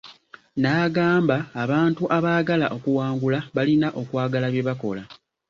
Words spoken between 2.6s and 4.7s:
okuwangula balina okwagala bye